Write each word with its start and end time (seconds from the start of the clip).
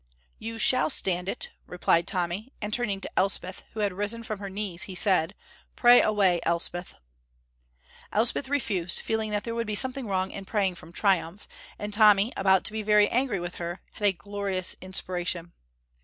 "You 0.39 0.57
shall 0.57 0.89
stand 0.89 1.29
it," 1.29 1.51
replied 1.67 2.07
Tommy, 2.07 2.51
and 2.59 2.73
turning 2.73 3.01
to 3.01 3.11
Elspeth, 3.15 3.63
who 3.73 3.81
had 3.81 3.93
risen 3.93 4.23
from 4.23 4.39
her 4.39 4.49
knees, 4.49 4.85
he 4.89 4.95
said: 4.95 5.35
"Pray 5.75 6.01
away, 6.01 6.39
Elspeth." 6.41 6.95
Elspeth 8.11 8.49
refused, 8.49 8.99
feeling 9.01 9.29
that 9.29 9.43
there 9.43 9.53
would 9.53 9.67
be 9.67 9.75
something 9.75 10.07
wrong 10.07 10.31
in 10.31 10.43
praying 10.45 10.73
from 10.73 10.91
triumph, 10.91 11.47
and 11.77 11.93
Tommy, 11.93 12.33
about 12.35 12.63
to 12.63 12.71
be 12.71 12.81
very 12.81 13.07
angry 13.09 13.39
with 13.39 13.57
her, 13.57 13.81
had 13.93 14.03
a 14.07 14.11
glorious 14.11 14.75
inspiration. 14.81 15.53